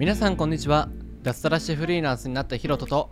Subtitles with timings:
[0.00, 0.88] 皆さんこんにちは。
[1.22, 3.10] 脱サラしてフリーランスになったヒロトと。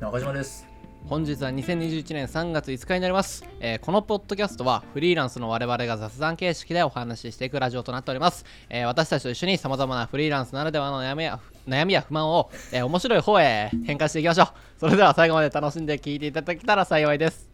[0.00, 0.66] 中島です。
[1.04, 14.46] 本日は2021年3月5日になります、えーこのポッドキャストはフリーランスの我々が雑談形式でお話ししていくラジオとなっております、えー私たちと一緒に様々なフリーランスならではの悩みや悩みや不満を、えー面白い方へ変換していきましょう。
[14.80, 17.50] それでは最後まで楽しんで聞いていただけたら幸いです。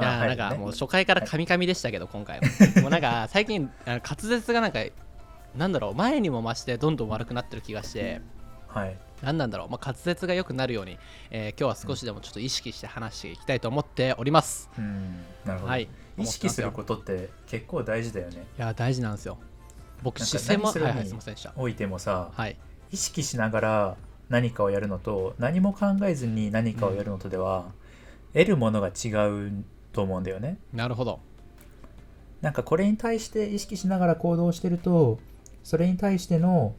[0.00, 2.44] いやなんかもう初回からカミカミでしたけど、今回は。
[2.80, 4.80] もうなんか最近滑舌がなんか
[5.56, 8.20] なんだろう前にも増してどんどん悪くなってる気がして
[8.68, 8.96] はい。
[9.22, 10.98] 何なんだろう、まあ、滑舌が良くなるように、
[11.30, 14.70] えー今日は少しでもちょっと意識して話していきたいと思っております。
[14.76, 15.24] うん。
[15.44, 15.70] なるほど。
[15.70, 15.88] はい
[16.18, 18.44] 意識することって結構大事だよね。
[18.58, 19.38] いや、大事なんですよ。
[20.02, 21.52] 僕、視線も、はいはい、すいませんでした。
[21.56, 22.56] おいてもさ、はい。
[22.90, 23.96] 意識しながら
[24.28, 27.72] 何かをやるのと、何も考えずに何かをやるのとでは、
[28.34, 30.58] 得るものが違うと思うんだよね。
[30.72, 31.20] なるほど。
[32.42, 35.18] なんかこれに対して意識しながら行動してると、
[35.62, 36.74] それに対しての、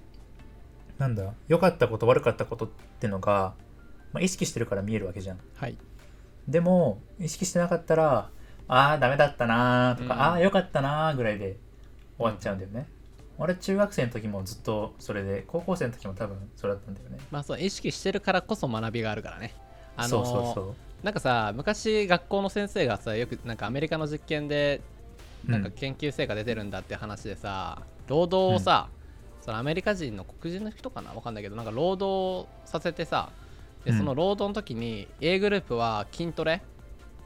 [0.97, 3.53] なんだ、良かったこと悪かったことってのが、
[4.11, 5.39] まあ、意識してるから見えるわけじゃん。
[5.55, 5.77] はい。
[6.47, 8.29] でも意識してなかったら
[8.67, 11.57] ああダメだったなーとか、うんああよかったなーぐらいで
[12.17, 12.87] 終わっちゃうんだよね、
[13.37, 19.55] 俺中学生の時もずっとそれで高校生の時も多分それだったんだよねまあ、そう、意識してるからこそ学びがあるからね。
[19.95, 24.79] あのーそうそうそうなんかさ、昔、学校の先生がさ、よく、なんかアメリカの実験で、
[25.45, 28.89] なんかうん研究成果出てるんだって話でさ、労働をさ、
[29.41, 31.11] そのアメリカ人の黒人の人かな？
[31.11, 33.29] わかんないけど、なんか労働させてさ、
[33.83, 33.97] でうん。
[33.97, 36.61] その労働の時に A グループは筋トレ、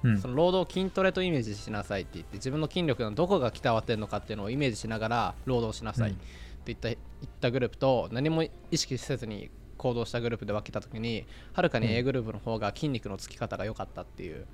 [0.04, 0.18] うん。
[0.20, 6.20] その労働を筋トレとイメージしなさいって言って自分の筋力のどこが鍛わってるのかっていうのをイメージしながら労働しなさいって
[6.68, 11.94] 言った,、言ったグループと何も意識せずに行動したグループで分けた時にはるかにうん。
[11.94, 14.48] A グループの方が筋肉のつき方が良かったっていう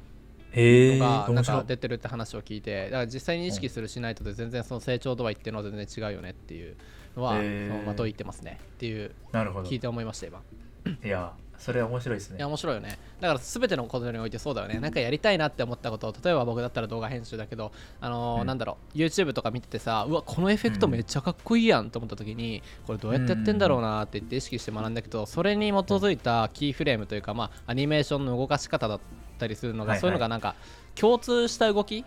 [0.53, 6.75] へえのがなんか出てるって話を聞いてだから実際に意識するしないとで全然その成長度合いっていうのは全然違うよねっていう
[7.18, 9.68] のはそのまといてますねっていうなるほど。
[9.68, 10.41] い聞いて思いました今。
[11.03, 12.38] やそれは面白いですね。
[12.38, 13.00] いや面白いよね。
[13.22, 14.80] だから全てのことにおいてそうだよね。
[14.80, 17.72] なんかやりたいなって思ったこと例えば僕だったら動画編集だけど
[18.02, 18.47] あのーうん。
[18.47, 30.02] なんだろう YouTube とか見ててさうわこのエフェクトめっちゃかっこいいやんと思った時にこれどうやってやってんだろうなって言って意識して学んだけどそれに基づいたキーフレームというかまあアニメーションの動かし方だったりするのがはいはい。
[30.02, 30.56] そういうのがなんか
[30.96, 32.06] 共通した動き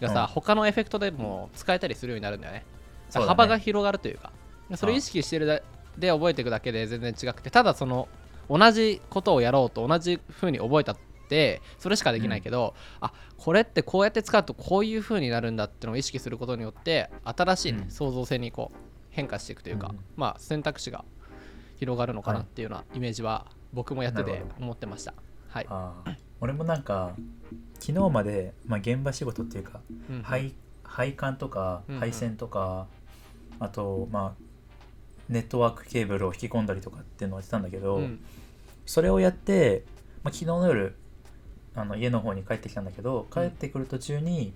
[0.00, 0.26] がさうん。
[0.28, 2.64] 他のエフェクトでも使えたりするようになるんだよね。
[3.14, 3.24] ね。
[3.24, 4.32] 幅が広がるというか
[4.74, 5.60] それを意識してるだ
[5.96, 8.08] で覚えていくだけで全然違くてただその
[8.48, 10.98] 同じことをやろうと同じ風に覚えたっ
[11.28, 17.90] てそれしかできないけど、あこれってこうやって使うとこういう風になるんだってのを意識することによって新しい、ねうん。
[17.90, 18.76] 創造性にこう
[19.10, 19.98] 変化していくというか、うん。
[20.16, 21.04] まあ選択肢が
[21.76, 25.12] 広がるのかなっていうようなイメージは僕もやってて思ってました。
[25.48, 27.14] はい、あー俺もなんか
[27.80, 30.54] 昨日まで、まあ、現場仕事っていうかうん配
[30.84, 32.00] 配管とかうんうん。
[32.00, 32.86] 配線とか、
[33.60, 34.42] あとまあ
[35.28, 38.24] ネットワークケーブルを引き込んだりとかっていうのをやってたんだけど、うん。
[38.86, 39.84] それをやって、
[40.24, 40.96] まあ、昨日の夜
[41.74, 44.54] あの家の方に帰ってきたんだけど帰ってくる途中に、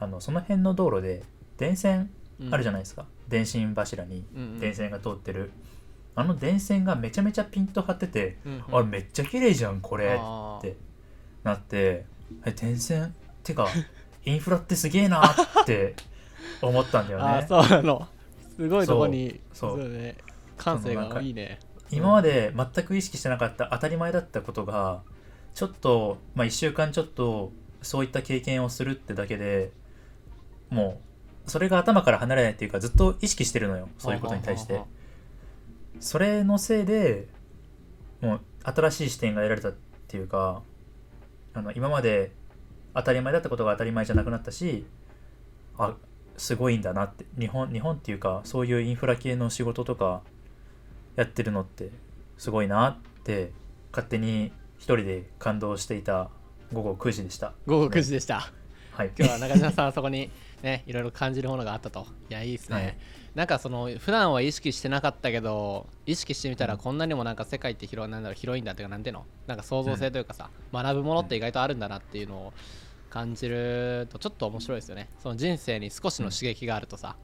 [0.00, 1.22] あのその辺の道路で
[1.58, 2.10] 電線
[2.50, 4.58] あるじゃないですか、電信柱にうんうん。
[4.58, 5.52] 電線が通ってる、
[6.14, 8.64] あの電線がめちゃめちゃピンと張ってて、うんうん。
[8.76, 10.18] あれめっちゃ綺麗じゃんこれ
[10.58, 10.76] って
[11.48, 12.04] なって
[12.44, 13.14] え電線？
[13.42, 13.68] てか
[14.24, 15.94] インフラってすげえなって
[16.60, 17.46] 思ったんだよね。
[17.48, 18.06] そうなの。
[18.56, 19.78] すごいとこにそう。
[19.78, 19.88] そう。
[19.88, 20.16] ね。
[20.56, 21.58] 感性がいいね。
[21.90, 25.02] 今まで全く意識してなかった当たり前だったことが
[25.54, 29.70] ちょっと、まあ、1週間ちょっとそういった経験をするってだけで
[30.68, 31.00] も
[31.46, 33.88] うそれが頭から離れないっていうかずっと意識してるのよ。
[33.98, 34.82] そういうことに対して。
[36.00, 37.26] それのせいで
[38.20, 39.74] もう新しい視点が得られたっ
[40.06, 40.62] ていうか
[41.58, 42.30] あの今まで
[42.94, 44.86] 当たり前だったことが当たり前じゃなくなったし
[45.76, 45.94] あ
[46.36, 50.22] すごいんだなって日本日本っていうかそういうインフラ系の仕事とか
[51.16, 51.90] やってるのって
[52.36, 53.50] すごいなって
[53.90, 56.30] 勝手に一人で感動していた
[56.72, 57.54] 午後9時でした。
[57.66, 58.52] 午後9時でした。
[58.92, 59.10] はい。
[59.18, 60.30] 今日は中島さんそこに
[60.62, 62.06] ねいろいろ感じるものがあったと。
[62.30, 62.96] いやいいですね、はい
[63.38, 72.52] なんかその普段は意識してなかったけど意識してみたらこんなにもなんか世界って広いなんだろう広いんだっていうかなんていうのなんか創造性というかさ、学ぶものって意外とあるんだなっていうのを
[73.10, 75.08] 感じるとちょっと面白いですよね。
[75.22, 77.14] その人生に少しの刺激があるとさ、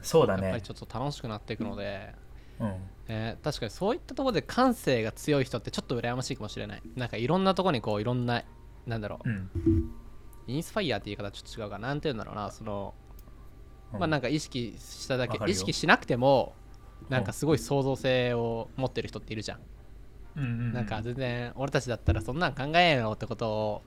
[0.00, 0.44] そうだね。
[0.44, 2.14] やっぱりちょっと楽しくなっていくので、
[2.60, 2.74] うん。
[3.08, 6.82] えー確かにそういったところで感性が強い人ってちょっと羨ましいかもしれない。
[6.94, 8.44] なんかいろんなところにこういろんな
[8.86, 9.50] なんだろううん。
[10.46, 11.88] インスパイアって言い方ちょっと違うかな。
[11.88, 13.03] なんて言うんだろうなそのうん
[13.98, 16.54] まあなんか意識しただけ意識しなくても
[17.08, 19.58] なんかすごい創造性を持ってる人っているじゃん、
[20.36, 23.82] うんうんうんなんか全然俺たちだったらそんなん考えんよってことを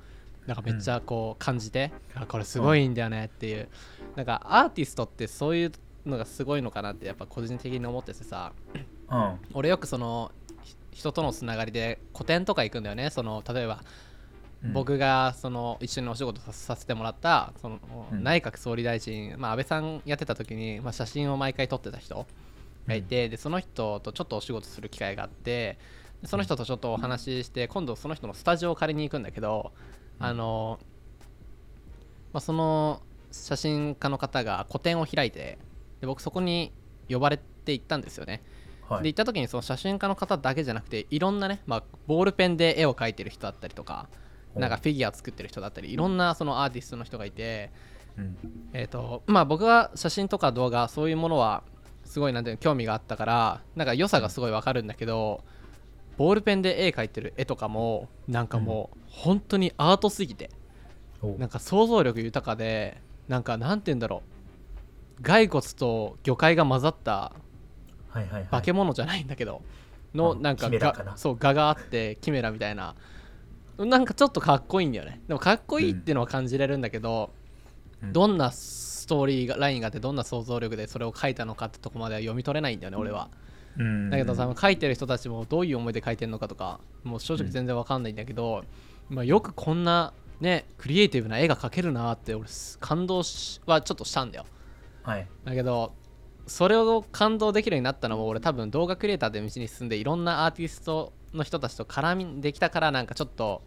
[0.45, 3.67] なんかめっちゃこう感じて、あこれすごいんだよねっていう、
[4.15, 5.71] なんかアーティストってそういう
[6.05, 8.53] のがすごいのかなってやっぱ個人的に思っててさ
[9.11, 9.37] うん。
[9.53, 10.31] 俺よくその
[10.63, 13.09] ひ人とのつながりで個展とか行くんだよね。
[13.09, 13.83] その例えば
[14.63, 14.73] うん。
[14.73, 17.79] 僕がその一緒にお仕事ささせてもらったその
[18.11, 18.23] うん。
[18.23, 22.25] 内閣総理大臣、まあ、安倍さんやってた時に、まあ、写真を毎回撮ってた人
[22.87, 25.77] がいて、でその人とちょっとお仕事する機会があって
[26.21, 29.71] でその人とちょっとお話しして今度その人のスタジオを借りに行くんだけど、
[30.19, 30.25] うん。
[30.25, 30.79] あの、
[32.33, 33.01] まあ、その
[33.31, 35.57] 写真家の方が個展を開いて
[36.01, 36.71] で僕そこに
[37.09, 38.41] 呼ばれて行ったんですよね。
[38.89, 39.03] はい。
[39.03, 44.07] で行った時にその写真家の方だけじゃなくていろんなね、まあ、ボールペンで絵を描いてる人だったりとか
[44.55, 47.71] なんかフィギュア作ってる人だったりいろんなそのアーティストの人がいて、
[48.17, 48.37] うん。
[48.73, 51.63] えーとまあ、僕は写真とか動画そういうものは
[52.05, 55.43] すごいなんていうの興味があったからなんか良さがすごいわかるんだけど
[56.17, 60.49] ボールペンで絵描いてる絵とかもなんかもう本当にアートすぎて
[61.21, 64.37] おなんか想像力豊かでなんかなんて言うんだろう。
[65.21, 67.33] 骸骨と魚介が混ざった
[68.51, 69.61] 化け物じゃないんだけど、
[70.13, 70.69] のうんなんか
[71.15, 72.95] そう画があってキメラみたいな
[73.77, 75.21] なんかちょっとかっこいいんだよね。
[75.27, 77.31] でもかっこいいっていうのは感じれるんだけど、
[78.01, 78.13] うん。
[78.13, 83.29] どんなストーリーがラインがあってどんな想像力でそれを書いたのかってとこまでは読み取れないんだよね俺は。
[83.77, 84.09] うん。
[84.09, 88.63] だけどさ書いてる人たちもどういう思いで書いてるのかとかもう正直全然わかんないんだけど、
[89.09, 92.47] まあ、よくこんなねクリエイティブな絵が描けるなって俺
[92.79, 94.45] 感動しはちょっとしたんだよ。
[95.03, 95.27] はい。
[95.45, 95.93] だけど
[96.47, 103.61] それを感動できるようになったのも俺多分動画クリエイターで道に進んでいろんなアーティストの人たちと絡みできたからなんかちょっと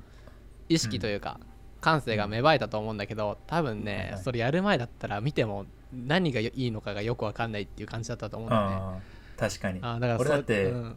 [0.69, 1.41] 意識というか、
[1.81, 9.03] 感性が芽生えたと思うんだけど多分ね、それやる前だったら見ても何がいいのかがよくわかんないっていう感じだったと思うんだよね。
[9.37, 9.81] 確かに。
[9.83, 10.97] あーだから俺だってうん。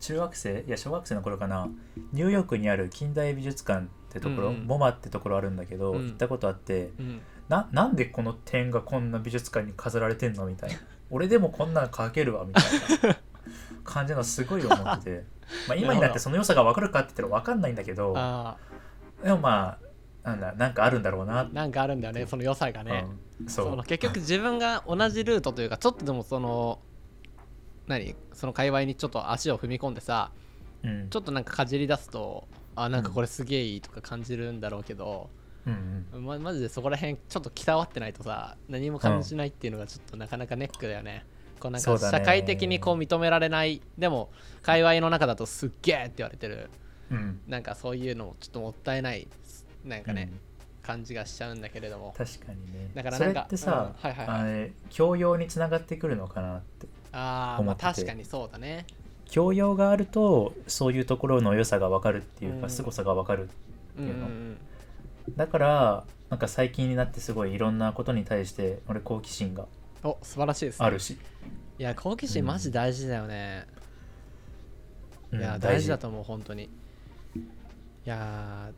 [0.00, 1.68] 中学生いや小学生の頃かな。
[2.12, 4.66] ニューヨークにある近代美術館ってところ、うんうん。
[4.66, 6.06] モマってところあるんだけど、うん。
[6.06, 7.20] 行ったことあってうん。
[7.48, 10.76] ななんでこの点がこんな美術館に飾られてんのみたいな。
[11.10, 13.16] 俺でもこんなの描けるわみたいな
[13.82, 15.24] 感じのすごい思ってて
[15.68, 18.56] まあ今になってその良さが分かるかって言ったら分かんないんだけどあ
[19.22, 19.78] でもま
[20.24, 21.44] あなんだなんかあるんだろうな。
[21.44, 23.06] ーなんかあるんだよねその良さがね、
[23.40, 23.76] うん、そう。
[23.84, 26.80] 結局自分が同じルートというかちょっとでもその
[27.86, 28.14] 何？
[28.34, 30.32] その界隈にちょっと足を踏み込んでさ
[30.84, 31.08] うん。
[31.08, 32.46] ちょっとなんかかじり出すと
[32.76, 35.30] あなんかこれすげえいいとか感じるんだろうけど、
[35.66, 36.26] うんうん。
[36.26, 41.24] ま、マジでそこら辺ちょっと鍛わってないとさ何も感じないっていうのがちょっとなかなかネックだよね。
[41.58, 44.30] こうなんか社会的にこう認められないでも
[44.62, 46.70] 界隈の中だとすっげえって言われてる。
[47.10, 47.40] うん。
[47.46, 49.26] なんかそういうのもちょっともったいない
[49.84, 50.40] なんかね、うん。
[50.82, 52.14] 感じがしちゃうんだけれども。
[52.16, 52.90] 確かにね。
[52.94, 54.72] だからそれなんかってさ、うんはいはいはい。
[54.90, 58.86] 教養につながってくるのかなってあーまあ確かにそうだね。
[59.30, 62.70] 教養があるとそういうところの良さが分かるっていうか、うん。
[62.70, 63.48] 凄さが分かる
[63.98, 64.58] うんうんういうのん。
[65.36, 69.66] だからなんか最近になってすごいいろんなことに対して俺好奇心が
[70.02, 70.86] お素晴らしいですね。
[70.86, 71.18] あるし、
[71.78, 73.66] いや好奇心マジ大事だよね、
[75.32, 75.40] うん。
[75.40, 75.88] いや大事。
[75.88, 76.64] だと思う本当に。
[76.64, 76.68] い
[78.04, 78.70] や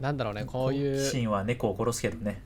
[0.00, 2.42] ーなんだろうねこうい好奇う心は猫を殺すけどね。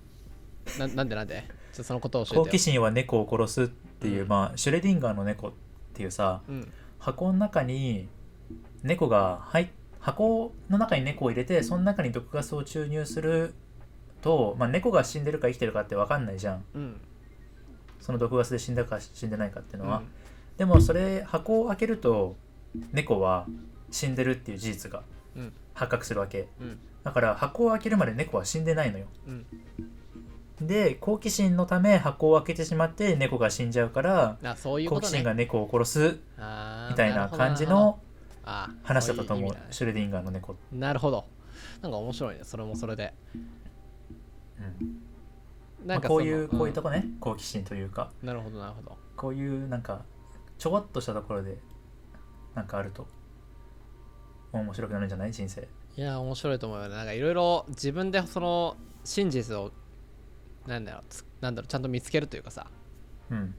[0.79, 1.45] ななんでなんで？
[1.73, 2.45] ちょそのことを教えてよ。
[2.45, 4.29] 好奇心は猫を殺すっていう、うん。
[4.29, 5.53] まあシュレディンガーの猫っ
[5.95, 6.73] ていうさうん。
[6.99, 8.09] 箱の中に
[8.83, 9.69] 猫が入っ
[10.01, 13.55] 箱の中に猫を入れてその中に毒ガスを注入する
[14.21, 16.65] と、まあ、猫が死んでるか生きてるかって分かんないじゃん。
[16.75, 17.01] うん
[18.03, 20.05] その毒ガスで死んだか死んでないかっていうのは、うん。
[20.59, 22.37] でもそれ箱を開けると
[22.93, 23.47] 猫は
[23.91, 25.03] 死んでるっていう事実が
[25.35, 25.53] うん。
[25.73, 26.49] 発覚するわけ。
[26.61, 26.79] うん。
[27.03, 29.07] だから箱を開けるまで猫は死んでないのよ。
[29.27, 29.47] うん。
[30.67, 36.19] で好奇心のため箱を開けてしまって猫が死んじゃうから好奇心が猫を殺す
[36.91, 37.99] みたいな感じの
[38.83, 41.25] 話だったと思うシュレディンガーの猫、なるほど。
[41.81, 42.41] なんか面白いね。
[42.45, 43.13] それもそれで。
[43.35, 43.45] うん。
[44.61, 45.02] まあ、
[45.87, 48.11] なんかこういうこういうとこね、好奇心というか。
[48.23, 48.97] なるほどなるほど。
[49.17, 50.05] こういうなんか
[50.59, 51.59] ちょこっとしたところで
[52.55, 53.07] なんかあると
[54.53, 55.33] 面白くなるんじゃない？
[55.33, 55.67] 人生。
[55.97, 56.95] いや面白いと思うよね。
[56.95, 59.73] なんかいろいろ自分でその真実を
[60.67, 62.67] なんだろうつなんだろうちゃんと見つけるというかさ。
[63.31, 63.55] うん。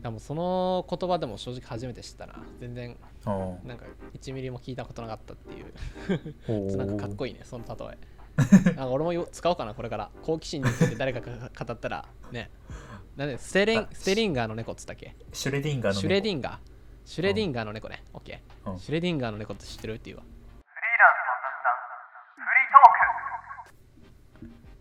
[0.00, 2.34] でもその言葉でも正直初めて知ったな。
[2.60, 6.72] 全然おなんか1ミリも聞いたことなかったっていう。
[6.72, 7.98] お なんかかっこいいねその例え
[8.36, 10.10] なんか俺もよ使おうかなこれから。
[10.22, 12.06] 好奇心について誰かが語ったら。
[12.30, 12.50] ね。
[13.16, 15.16] なんでステリンあステリンガーの猫っつったっけ？
[15.32, 16.00] シュレディンガーの猫。
[16.00, 16.58] シュレディンガー。
[17.06, 18.04] シュレディンガーの猫ね。
[18.12, 18.70] オッケー。
[18.72, 18.78] うん。
[18.78, 20.22] シュレディンガーの猫って知ってるっていうわ。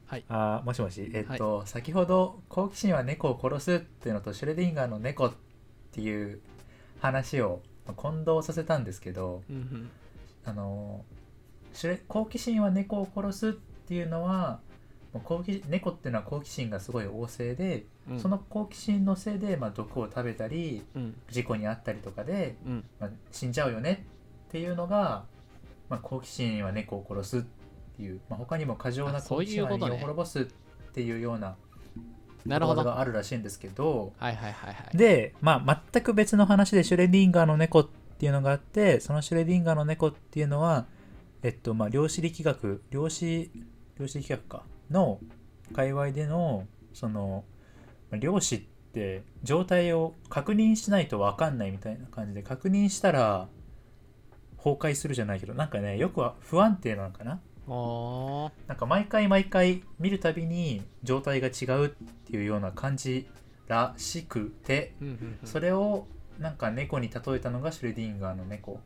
[0.07, 0.25] はい。
[0.27, 1.09] あーもしもし。
[1.13, 5.33] えっと、先ほど好奇心は猫を殺すっていうのとシュレディンガーの猫っ
[5.91, 6.41] ていう
[7.00, 9.89] 話をまあ混同させたんですけどうんうん。
[10.45, 11.03] ああの
[12.08, 14.60] 好奇心は猫を殺すっていうのは
[15.24, 18.20] 好奇猫っていうのは好奇心がすごい旺盛で、うん。
[18.20, 21.15] その好奇心のせいで、まあ、毒を食べたりうん。
[21.29, 22.84] 事故に遭ったりとかで、うん。
[23.00, 24.05] まあ、死んじゃうよね
[24.48, 25.25] っていうのが、
[25.89, 27.41] まあ、好奇心は猫を殺すっ
[27.98, 30.46] ていう、まあ、他にも過剰な好奇心は人を滅ぼすっ
[30.94, 31.55] ていうような
[32.46, 32.82] なるほど。
[32.82, 34.98] ことがあるらしいんですけどはいはいはいはい。
[34.98, 40.86] で、まあ、全く別の話でシュレディンガーの猫っていうのがあってそのシュレディンガーの猫っていうのは
[41.45, 43.51] えっとまあ量子力学量子
[43.99, 45.19] 量子力学かの
[45.73, 47.45] 界隈でのその
[48.09, 48.61] まあ量子っ
[48.93, 53.47] て状態を確認しないと分かんないみたいな感じで確認したら
[54.57, 57.39] 崩壊するじゃないけどなんかねよくは不安定なのかな？
[58.67, 63.27] なんか毎回毎回見るたびに状態が違うっていうような感じ
[63.67, 64.95] らしくて
[65.43, 66.07] それを
[66.39, 68.79] なんか猫に例えたのがシュレディンガーの猫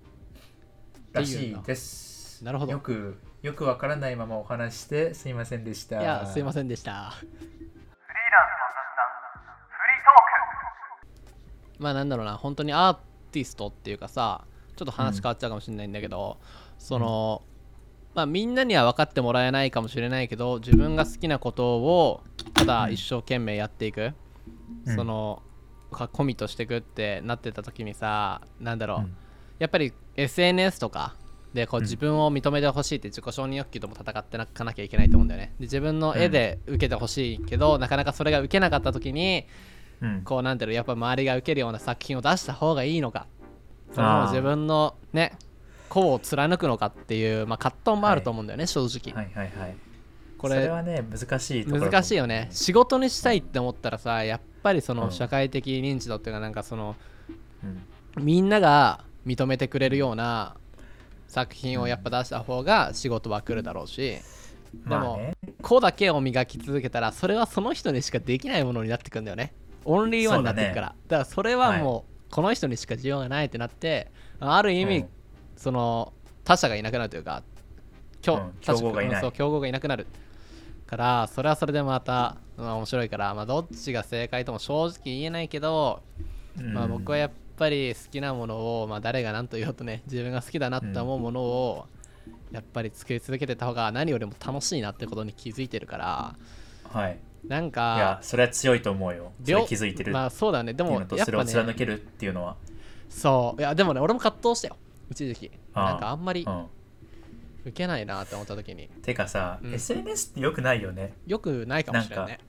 [1.14, 2.72] らしいですなるほど。
[2.72, 6.02] よくよくわからないままお話ししてすいませんでした。
[6.02, 7.14] いやすいませんでした。
[11.78, 12.98] まあなんだろうな本当にアー
[13.32, 14.44] ティストっていうかさ
[14.76, 16.38] ちょっと話変わっちゃうかもしれないんだけど、
[16.78, 17.42] その、
[18.16, 22.22] まあみんなには分かってもらえないかもしれないけど自分が好きなことを
[22.54, 24.14] ただ一生懸命やっていく、
[24.96, 25.42] その
[25.92, 29.16] かコミットしていくってなってた時にさなんだろう、うん。
[29.58, 31.16] やっぱり SNS とか
[31.54, 31.84] でこううん。
[31.84, 35.54] 自分を認めてほしいって自己承認欲求とも戦ってなかなきゃいけないと思うんだよね。
[35.60, 39.46] で自分の絵で受けてほしいけど、なかなかそれが受けなかった時に
[40.02, 40.22] うん。
[40.24, 43.28] こうなんていうのやっぱ周りが受けるような作品を出した方がいいのか。
[43.92, 44.30] それともあー。
[44.30, 45.34] 自分のね
[45.90, 49.76] 個を貫くのかっていう、まあ、葛藤もあると思うんだよね、正直、はいはいはい。
[50.38, 52.48] これそれはね難しい難しいよね。
[52.52, 55.12] 仕事にしたいって思ったらさやっぱりそのうん。
[55.12, 56.96] 社会的認知度っていうかなんかその
[57.64, 58.24] うん。
[58.24, 60.56] みんなが認めてくれるような
[61.30, 64.18] 作品をやっぱ出した方が仕事は来るだろうし。
[64.74, 65.34] でもまあね。
[65.62, 69.54] 個だけを磨き続けたらそれはその人にしかできないものになってくんだよね。
[69.86, 70.88] オンリーワンになってくから。
[70.88, 75.10] だ,、からそれはもうこの人にしか需要がないってなってある意味、うん。
[75.56, 77.44] その他者がいなくなるというか
[78.22, 79.22] 競うん競合がいない。
[79.22, 80.08] そう競合がいなくなる
[80.88, 86.02] からそれはそれでまた、まあ、面白いから、まあ、どっちが正解とも正直言えないけど、
[86.58, 91.86] まあ、うん僕はやっぱり好きなものを、まあ、誰が何と言おうとね自分が好きだなって思うものを、
[92.52, 96.36] やっぱり作り続けてた方が何よりも楽しいなってことに気づいてるから
[96.92, 97.20] はい。
[97.48, 99.32] なんいやかそれは強いと思うよ。
[99.44, 100.12] それ両気づいてる。
[100.12, 100.74] まあそうだね。
[100.74, 102.56] でものとそれを貫けるっていうのは。
[103.10, 103.62] そう。
[103.62, 104.78] いやでもね俺も葛藤したよ。
[105.10, 105.52] 一時期。
[105.74, 106.66] なんかあんまりうん。
[107.66, 108.88] 受けないなって思った時に。
[109.04, 109.74] てかさ、うん。
[109.74, 111.14] SNS ってよくないよね。
[111.28, 112.40] よくないかもしれないね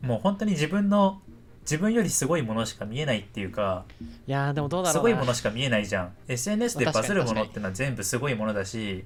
[0.00, 1.22] もう本当に自分の
[1.64, 3.84] 自分よりすごいものしか見えないっていうか
[4.26, 5.00] いやーでもどうだろうな。
[5.00, 6.12] すごいものしか見えないじゃん。
[6.28, 9.04] SNS でまあバズるものってのは全部すごいものだし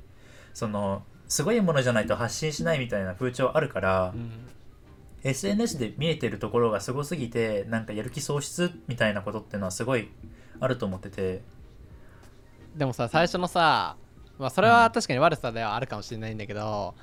[0.52, 4.30] そのすごいものじゃないと発信しないみたいな風潮あるから、うん。
[5.24, 10.08] SNS で見えてるところがすごすぎてなんかやる気喪失みたいなことっていうのはすごい
[10.60, 11.42] あると思ってて。
[12.76, 13.96] でもさ最初のさ
[14.38, 16.94] まあそれは確かに悪さではあるかもしれないんだけど、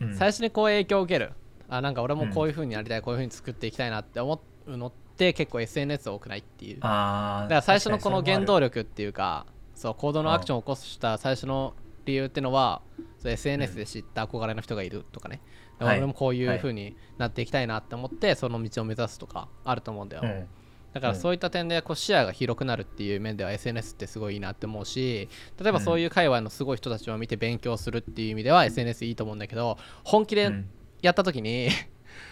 [0.00, 0.14] うん。
[0.14, 1.32] 最初にこう影響を受ける。
[1.70, 4.40] あなんか俺もこういう風にやりたい、こういう風に作っていきたいなって思う
[4.76, 6.80] のって結構 SNS 多くないっていう。
[6.80, 12.82] だあーから最初のこの原動力力っていうかそう行動のアクションを起こした最初の理由っていうのは
[13.18, 15.40] そう SNS で知った憧れの人がいるとかね、
[15.78, 16.54] ではい俺もこうい。
[16.54, 20.46] う風になっていきたいなって思ってその道を目指すとかあると思うんだよ、うん。
[20.94, 25.28] だからそういった点でこう視野が広くなるっていう面では SNS ってすごいいいなって思うし
[25.60, 30.70] 例えばそういう界隈のすごい人たちを見て勉強するっていう意味では SNS いいと思うんだけど本気でうん。
[31.00, 31.68] やった時に、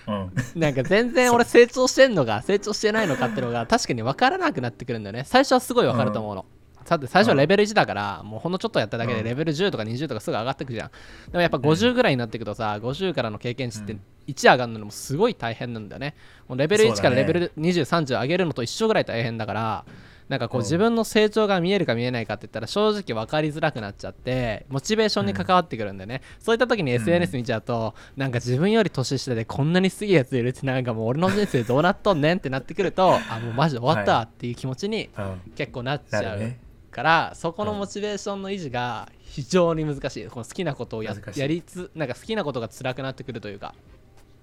[0.06, 0.32] うん。
[0.60, 5.24] なんか全然俺成長してんのか成長してないのかってのが確かに分からなくなってくるんだよね。
[5.24, 6.44] 最初はすごい分かると思うの、
[6.88, 10.90] だって最初はレベル1だからもうほんのちょっとやっただけでレベル10とか20とかすぐ上がってくじゃん。
[11.30, 14.00] でもやっぱ50ぐらいになってくとさ50からの経験値ってうん。
[14.26, 16.16] 1上がるのもすごい大変なんだよね。
[16.48, 17.10] もうレベル1そうだね。
[17.10, 19.84] からレベル2030上げるのと一緒ぐらい大変だから
[20.28, 20.64] なんかこううん。
[20.64, 36.52] 自分の成長が見えるか見えないかって言ったら正直分かりづらくなっちゃってモチベーションに関わってくるんだよね、そういった時に SNS 見ちゃうと、なんか自分より年下でこんなにすげえやついるってなんかもう俺の人生どうなっとんねんってなってくると あもうマジで終わったわっていう気持ちにうん結構なっちゃう
[36.90, 40.26] から、そこのモチベーションの維持が非常に難しい。
[40.28, 41.14] この好きなことをや
[41.46, 43.74] りつなんか好きなことが辛くなってくるというか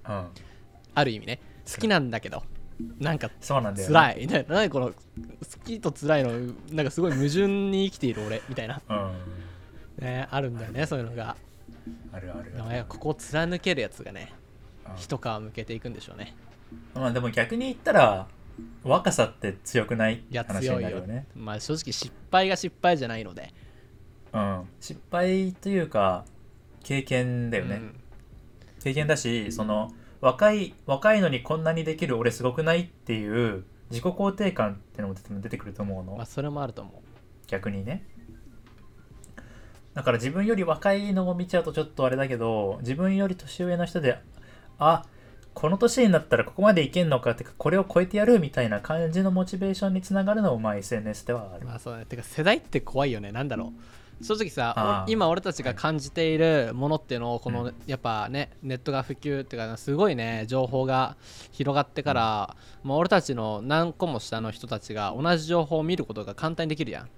[0.07, 0.27] うん。
[0.95, 1.39] ある意味ね。
[1.71, 2.43] 好きなんだけど
[2.99, 3.93] なんかそうなんだよね。
[3.93, 4.19] 辛い。
[4.21, 4.93] みたいな何この好
[5.65, 6.31] きと辛いの
[6.71, 10.05] なんかすごい矛盾に生きている俺みたいな、うん。
[10.05, 11.35] ね、あるんだよねそういうのが。
[12.11, 14.33] あるあるでもねここを貫けるやつがね
[14.85, 14.95] うん。
[14.97, 16.35] 一皮向けていくんでしょうね。
[16.93, 18.27] まあでも逆に言ったら
[18.83, 21.27] 若さって強くない話になるよね。
[21.35, 23.53] まあ正直失敗が失敗じゃないので。
[24.33, 24.67] うん。
[24.79, 26.25] 失敗というか
[26.83, 27.99] 経験だよね、うん。
[28.83, 29.91] 経験だしその
[30.23, 36.93] 若い若いのにこんなにできる俺すごくないっていう自己肯定感ってのも出てくると思うの、まあそれもあると思う。
[37.47, 38.05] 逆にね。
[39.93, 44.17] だから自分より若いのを見ちゃうとちょっとあれだけど自分より年上の人で
[44.79, 45.05] あ
[45.53, 52.05] この年になったらここまでいけんのかってかこれを超えてやるみたいな感じのモチベーションにつながるのもまあ SNS ではある、まあそうね。
[52.05, 53.33] てか世代って怖いよね。
[53.33, 57.75] なんだろう正直さ今俺たちが感じているものっていうのをこの、うん。
[57.85, 61.17] やっぱねネットが普及っていうかすごいね情報が
[61.51, 67.09] 広がってから、まあ、俺たちの何個も下の人たちが同じ情報を見ることが簡単にできるやん。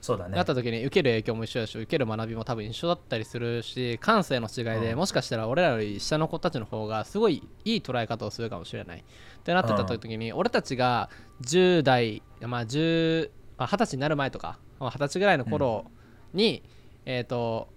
[0.00, 0.36] そうだね。
[0.36, 4.98] なった時に受ける影響も一緒だし受ける学びも多分一緒だったりするし感性の違いで、うん。
[4.98, 8.98] もしかしたら俺らより下の子たちの方がすごいいい捉え方をするかもしれない。
[8.98, 9.02] っ
[9.42, 11.08] てなってた時に、俺たちが
[11.42, 15.86] 10代まあ10あ20歳になる前とかまあ20歳ぐらいの頃
[16.34, 16.62] に、
[17.06, 17.68] えっ、と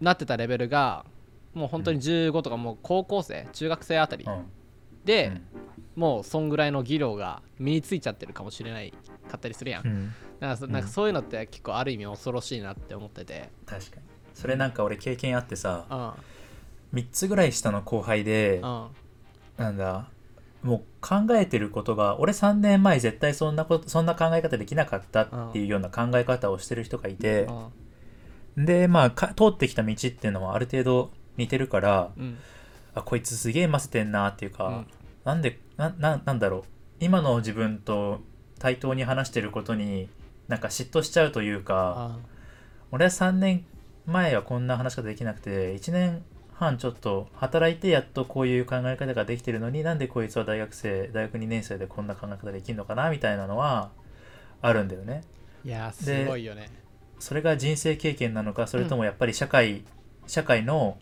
[0.00, 1.04] なってたレベルが
[1.54, 4.44] もう本当に15とかもう高校生中学生あたりうん。
[5.04, 5.42] で、うん。
[5.96, 8.92] もうそんぐらいの技量が身についちゃってるかもしれない
[9.30, 10.14] かったりするやん、うん。
[10.40, 14.02] なんかそなんかそういうのって結構ある意味恐ろしいなって思ってて、確かに。
[14.34, 15.86] それなんか俺経験あってさ
[16.92, 17.00] うん。
[17.00, 18.88] 3つぐらい下の後輩でうん。
[19.56, 20.08] なんだ
[20.62, 27.46] もう考えてることが俺3年前絶対そんなことそんな考え方できなかったっていうような考え方をしてる人がいて
[28.56, 32.38] でまあか通ってきた道っていうのはある程度似てるからうん。
[32.94, 34.86] あこいつすげえませてんなっていうか、うん。
[35.24, 36.62] なんでなななんだろう。
[36.98, 38.20] 今の自分と
[38.58, 40.08] 対等に話してることに
[40.48, 42.18] なんか嫉妬しちゃうというかあ
[42.90, 43.66] 俺は3年
[44.06, 53.90] 前はこんな話し方できなくて1年半ちょっと働いてやっとこういう考え方ができてるのになんでこいつは大学生大学2年生でこんな考え方できるのかなみたいなのは
[54.62, 55.22] あるんだよね。
[55.64, 56.70] いやーすごいよね
[57.18, 59.84] それが人生経験なのかそれともやっぱり社会、
[60.26, 60.98] 社会の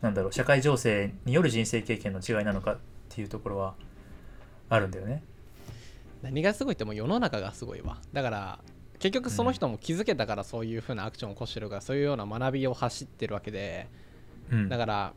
[0.00, 3.74] なんだろう社会情勢による人生経験の違いなのかっていうところは
[4.68, 5.22] あるんだよね。
[6.22, 7.98] 何がすごいってもう世の中がすごいわ。
[8.12, 8.58] だから
[8.98, 13.88] 結局その人も気づけたからそういう風なアクションを起こしてるからそういうような学びを走ってるわけで
[14.50, 14.68] うん。
[14.68, 15.12] だから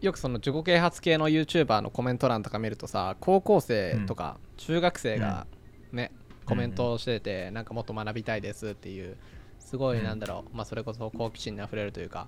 [0.00, 5.46] よくその自己啓発系の YouTuber のコメント欄とか見るとさ高校生とか中学生が
[5.92, 6.12] ね、
[6.48, 9.16] コメントをしててなんかもっと学びたいですっていう
[9.58, 10.04] すごいうん。
[10.04, 12.26] なんだろう、まあそれこそ好奇心にあふれるというか、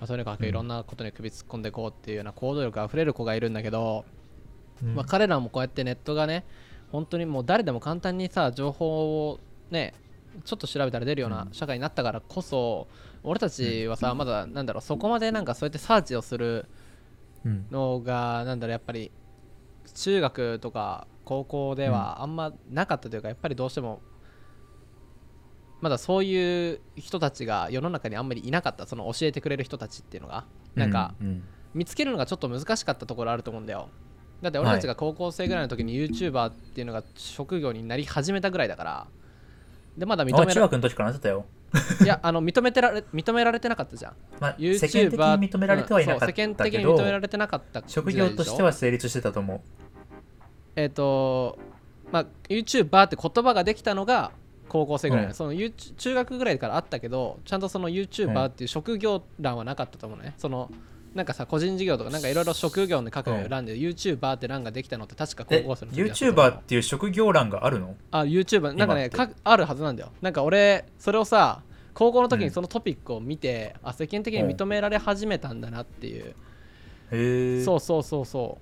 [0.00, 4.04] まあ、とにかくいろんなことに首突っ込んでいこうっていうような行動力あふれる子がいるんだけど、
[4.82, 4.94] うん。
[4.94, 6.44] まあ、彼らもこうやってネットがね
[6.90, 9.40] 本当にもう誰でも簡単にさ情報を
[9.70, 9.94] ね
[10.44, 12.88] ちょっと調べたら出るような社会になったからこそ、
[13.22, 16.66] 俺たちはさまだなんだろうそこまでなんかそうやってサーチをする
[17.44, 17.66] うん。
[17.70, 19.10] のがなんだろうやっぱり
[19.92, 24.00] 中学とか高校ではあんまなかったというか、やっぱりどうしても
[25.80, 30.46] まだそういう人たちが世の中にあんまりいなかったその教えてくれる人たちっていうのが。
[30.74, 31.44] なんかうん。
[31.74, 33.88] 見つけるのがちょっと難しかったところあると思うんだよ。
[34.40, 39.06] だって俺たちが高校生ぐらいの時に YouTuber っていうのが職業になり始めたぐらいだから。
[39.98, 41.44] でまだ認めら学の時からなってたよ、
[42.02, 44.14] いやあの認めてられ認められてなかったじゃん。
[44.40, 49.60] まあ、世間的に認められてはいなかったけど、うん世間的に認められてなかった職業としては成立してたと思う。
[50.76, 51.58] えっ、と
[52.12, 54.32] まあ YouTuber って言葉ができたのが
[54.68, 55.24] 高校生ぐらい。
[55.24, 55.34] の、うん。
[55.34, 60.70] その中学ぐらいからあったけどちゃんとその YouTuber っていう職業欄はなかったと思うね、その
[61.14, 63.48] なんかさ個人事業とかなんかいろいろ職業に書くうん。
[63.48, 67.94] 欄で YouTuber って欄ができたのって確か高え校生の時 YouTuber っていう職業欄があるの？
[68.10, 70.10] あ YouTuber なんかねかあるはずなんだよ。
[70.20, 71.62] なんか俺それをさ
[71.94, 72.44] 高校の時うん。
[72.46, 76.34] にそのトピックを見て、あ世間的に認められ始めたんだなっていう、
[77.12, 77.62] へえ。
[77.64, 78.58] そうそうそうそ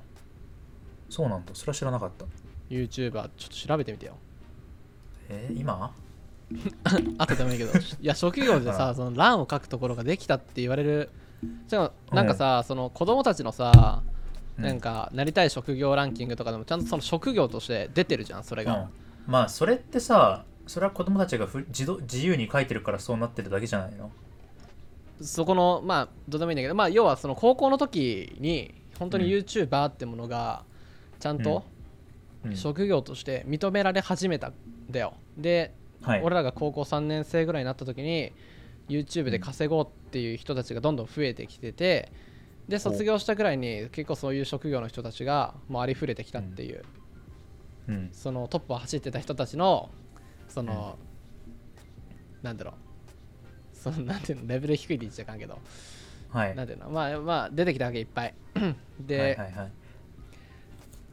[1.08, 1.52] そうなんだ。
[1.54, 2.26] それは知らなかった。
[2.68, 4.18] YouTuber ちょっと調べてみてよ。
[5.30, 5.94] えー、今？
[7.16, 7.70] あとでもいいけど。
[7.78, 11.08] いや職業でさあ その欄を書くところができたって言われる
[11.66, 14.02] じゃあなんかさ、その子供たちのさ
[14.58, 14.64] うん。
[14.64, 18.88] なんかなりたい職業ランキングとかでもちゃんとその職業として出てるじゃんそれが、うん、
[19.26, 24.10] まあそれってさそれは子供たちがふ自動自由に書いてるからそうなってるだけじゃないの？
[25.22, 29.40] そこのまあどうでもいいんだけどまあ要はその高校の時に本当にうん。
[29.40, 30.64] YouTuber ってものが
[31.18, 31.64] ちゃんと
[32.44, 32.56] うん。
[32.56, 34.52] 職業として認められ始めたん
[34.90, 35.14] だよ。
[35.38, 36.22] で、はい。
[36.22, 38.32] 俺らが高校3年生ぐらいになった時に
[38.92, 42.12] YouTube で稼ごうっていう人たちがどんどん増えてきてて
[42.68, 46.84] で卒業したぐらいに結構そういう職業の人たちがもうありふれてきたっていう、
[47.88, 48.08] うん。
[48.12, 49.90] そのトップを走ってた人たちの
[50.48, 50.98] その、
[52.42, 52.74] なんだろう。
[53.76, 55.58] そのなんていうのレベル低いって言っちゃいかんけど。
[56.30, 56.54] はい。
[56.54, 58.34] なんていうのまあまあ出てきたわけいっぱい。
[59.00, 59.72] で、はいはいはい。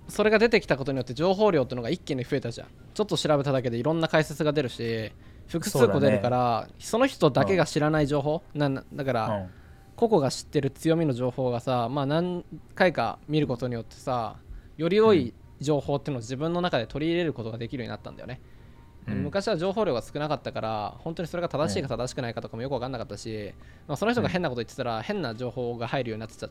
[0.08, 2.68] それが出てきたことによって情報量っていうのが一気に増えたじゃん。
[2.94, 5.12] ちょっと調べただけでいろんな解説が出るし
[5.50, 9.50] 複数個出るからそ,、の人だけが知らない情報、なんだから、うん。
[10.00, 14.38] 個々が知ってる強みの情報がさまあ何回か見ることによってさ
[14.78, 18.40] より良い情報っていうのを自分の中で取り入れることができるようになったんだよね、
[19.10, 19.24] うん。
[19.24, 23.54] 昔は情報量が少なかったから本当にそれが正しいか正しくないかとかもよく分かんなかったし、
[23.90, 26.48] まあ、その人が変なこと言ってたら変な情報が入るようになってた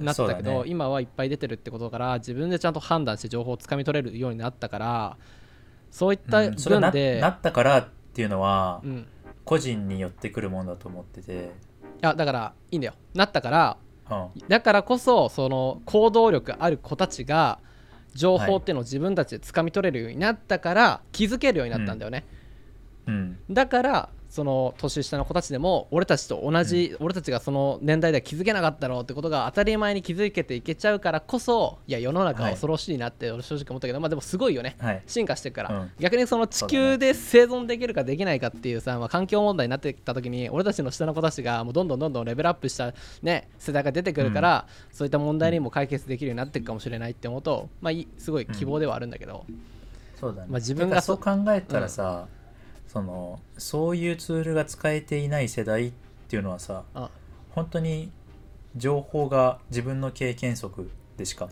[0.00, 0.70] なってたけど、ね。
[0.70, 5.16] 今はいっぱい出てるってことから自分でちゃんと判断して情報をつかみ取れるようになったから
[5.92, 6.58] そういったうん。
[6.58, 9.06] それな分で、なったからっていうのはうん、
[9.44, 11.46] 個人によってくるものだと思ってて、い
[12.00, 12.94] やだからいいんだよ。
[13.14, 13.76] なったから
[14.10, 17.60] うん、だからこそその行動力ある子たちが
[18.14, 22.24] 情報っていうのを自分たちで掴み取れるようになったから気づけるようになったんだよね、
[23.06, 34.76] うん、だからその年下の子たちでも俺たちと同じ、俺たちがその年代では気づけなかったろうってことが当たり前に気づけていけちゃうからこそいや世の中は恐ろしいなって俺正直思ったけど、まあでもすごいよね。
[34.78, 35.90] はい、進化してるから、うん。
[35.98, 49.46] 逆にその地球で生存できるかできないかっていうさ、まあ、環境問題になってきた時に俺たちの下の子たちがもうどんどんどんどんレベルアップした、ね、世代が出てくるから、そういった問題にも解決できるようになっていくかもしれないって思うと、まあ、いいすごい希望ではあるんだけど、
[50.20, 52.26] そうだね、まあ自分がそう考えたらさ、
[52.88, 55.92] そのそういうツールが使えていない世代っ
[56.28, 57.10] ていうのはさあ。
[57.50, 58.12] 本当に
[58.76, 61.48] 情報が自分の経験則でしか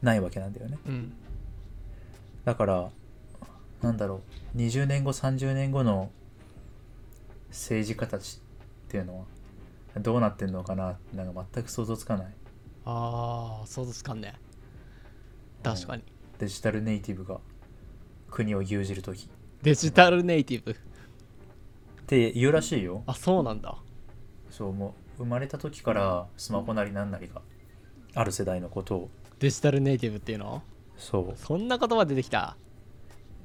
[0.00, 0.78] ないわけなんだよね。
[0.86, 1.12] うん。
[2.44, 2.90] だから
[3.82, 4.22] なんだろ
[4.54, 6.10] う20年後30年後の
[7.50, 8.40] 政治家たち
[8.86, 9.26] っていうの
[9.94, 12.26] はどうなってんのかななんか全く想像つかない。
[12.84, 14.34] ああ想像つかんね。
[15.62, 16.02] 確かに。
[16.38, 17.40] デジタルネイティブが
[18.30, 19.28] 国を牛耳る時
[19.62, 20.72] デジタルネイティブ。
[20.72, 20.74] っ
[22.06, 23.02] て言うらしいよ。
[23.06, 23.76] あそうなんだ。
[24.50, 27.42] そうもう生まれた時からスマホなりなんなりが
[28.14, 29.10] ある世代のことを。
[29.38, 30.62] デジタルネイティブっていうの？
[30.96, 31.34] そう。
[31.36, 32.56] そんな言葉出てきた？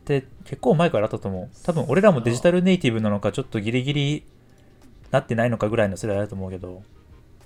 [0.06, 1.50] で結構前からあったと思う。
[1.64, 4.24] 多分俺らもデジタルネイティブなのかちょっとギリギリ
[5.10, 6.84] なってないのかぐらいの世代だと思うけど。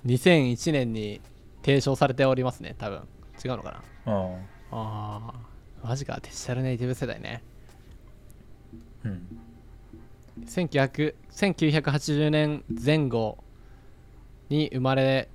[0.04, 1.20] 2001年に
[1.62, 3.00] 提唱されておりますね多分。
[3.44, 4.12] 違うのかな？
[4.12, 4.34] うん。
[4.34, 5.34] ああ
[5.82, 6.20] マジか。
[6.22, 7.42] デジタルネイティブ世代ね
[9.06, 10.46] うん。
[10.46, 13.38] 1900 1980年前後
[14.48, 15.28] に生まれ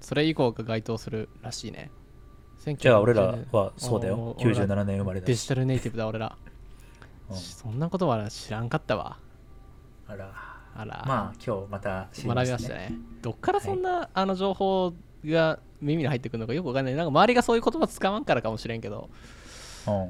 [0.00, 1.90] それ以降が該当するらしいね。
[2.78, 4.16] じゃあ俺らはそうだよ。
[4.16, 6.36] おー俺ら97年生まれだデジしタルネイティブだ俺ら。
[7.30, 7.36] うん。
[7.36, 9.18] そんなことは知らんかったわ。
[10.06, 10.32] あら。
[10.74, 11.04] あら。
[11.06, 12.92] まあ今日また知り学びましたね。
[13.22, 16.94] どっからそんな、あの情報が耳に入ってくるのかよくわかんない。
[16.94, 19.10] なんか周りがそういう言葉使わんからかもしれんけど。
[19.34, 19.39] うん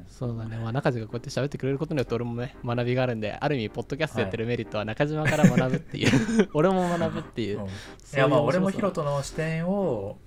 [0.07, 7.65] そうだね、まあ、中島がこうやって喋ってくれることによって俺もね学びがあるんである意味ポッドキャストやってるメリットは中島から学ぶっていう、 俺も学ぶっていう、うん。
[7.67, 7.69] い
[8.15, 10.17] やまあ俺もヒロトの視点を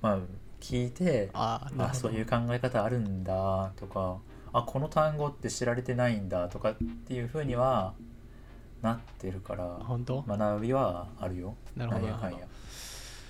[0.00, 0.18] まあ
[0.60, 4.18] 聞いてああそういう考え方あるんだとか
[4.52, 6.74] あこの単語って知られてないんだとかっ
[7.06, 7.94] ていうふうには
[8.82, 10.22] なってるから本当？
[10.22, 11.54] 学びはあるよ。
[11.76, 12.06] なるほど。
[12.06, 12.38] んやかんや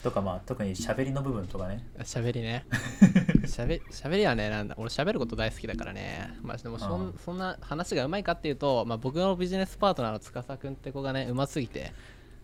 [0.02, 1.86] とかまあ特に喋りの部分とかね。
[2.00, 2.66] 喋りね。
[3.46, 4.74] 喋喋りはねなんだ。
[4.78, 6.34] 俺喋ること大好きだからね。
[6.42, 7.18] まあでもそん,、うん。
[7.24, 11.92] そんな話がうまいかっていうと、まあ、僕のビジネスパートナーの司君って子がねうますぎて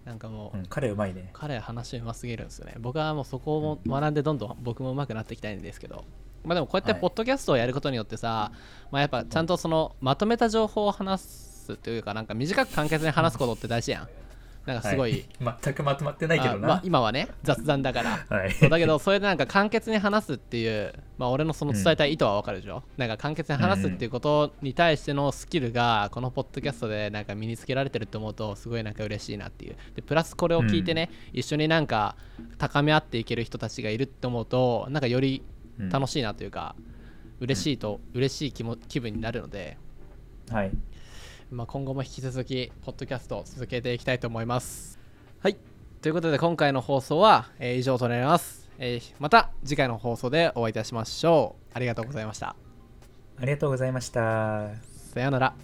[0.04, 1.30] なんかもう、うん彼うまいね。
[1.32, 2.74] 彼話うますぎるんですよね。
[2.78, 6.04] 僕はもうそこを学んでどんどん僕も上手くなっていきたいんですけど。
[6.44, 7.00] まあでもこうやってはい。
[7.00, 8.52] ポッドキャストをやることによってさ、
[8.90, 14.08] まあやっぱちゃんとそのまとめた情報を話すというかなんか短く簡潔に話すことって大事やん
[14.68, 16.66] なんかすごい、は 全くまとまってないけどな。
[16.66, 18.26] あまあ、今はね雑談だから。
[18.28, 18.52] はい。
[18.52, 29.76] そうだけどそれでなんか簡潔に話すっていう、まあ、俺のその伝えたい意図はわかるでしょ、なんか簡潔に話すっていうことに対してのスキルがこのポッドキャストでなんか身につけられてるって思うとすごいなんか嬉しいなっていう。
[29.94, 32.16] でプラスこれを聞いてね、一緒になんか
[32.58, 35.42] 高め合っていける人たちがいるって思うとなんかより
[35.80, 36.74] うん楽しいなというか、
[37.40, 39.78] 嬉しいと嬉しい気も気分になるので、
[40.50, 40.72] はい
[41.50, 44.98] まあ、今後も引き続きポッドキャストを続けていきたいと思います。
[45.40, 45.56] はい。
[46.02, 51.72] ということで今回の放送は、えー以上となります、えーまた次回の放送でお会いいたしましょう。
[51.74, 52.54] ありがとうございました。
[53.40, 54.70] ありがとうございました。
[55.12, 55.54] さようなら